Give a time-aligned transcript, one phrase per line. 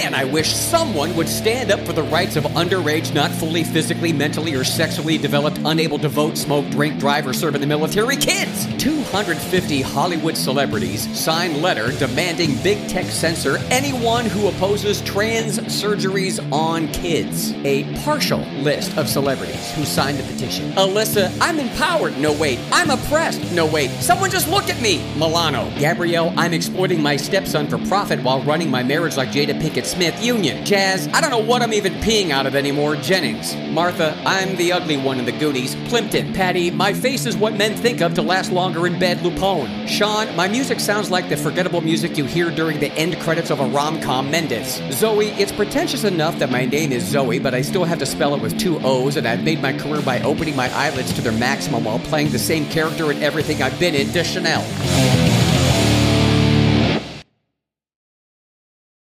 [0.00, 4.12] Man, I wish someone would stand up for the rights of underage, not fully physically,
[4.12, 8.16] mentally, or sexually developed, unable to vote, smoke, drink, drive, or serve in the military
[8.16, 8.68] kids.
[8.76, 16.86] 250 Hollywood celebrities signed letter demanding big tech censor anyone who opposes trans surgeries on
[16.92, 17.52] kids.
[17.64, 20.70] A partial list of celebrities who signed the petition.
[20.74, 22.16] Alyssa, I'm empowered.
[22.18, 22.60] No, wait.
[22.70, 23.50] I'm oppressed.
[23.50, 23.90] No, wait.
[24.00, 24.98] Someone just look at me.
[25.16, 25.68] Milano.
[25.76, 30.22] Gabrielle, I'm exploiting my stepson for profit while running my marriage like Jada Pinkett Smith.
[30.22, 30.64] Union.
[30.64, 32.96] Jazz, I don't know what I'm even peeing out of anymore.
[32.96, 33.56] Jennings.
[33.70, 35.74] Martha, I'm the ugly one in the Goonies.
[35.88, 36.34] Plimpton.
[36.34, 39.18] Patti, my face is what men think of to last longer in bed.
[39.18, 39.88] LuPone.
[39.88, 43.60] Shawn, my music sounds like the forgettable music you hear during the end credits of
[43.60, 44.30] a rom com.
[44.30, 44.80] Mendes.
[44.90, 48.34] Zooey, it's pretentious enough that my name is Zoe, but I still have to spell
[48.34, 51.32] it with two O's, and I've made my career by opening my eyelids to their
[51.32, 54.12] maximum while playing the same character in everything I've been in.
[54.12, 55.17] Deschanel.